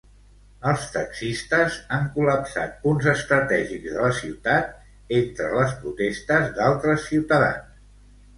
[0.69, 4.73] Els taxistes han col·lapsat punts estratègics de la ciutat,
[5.19, 7.79] entre les protestes d'altres ciutadans.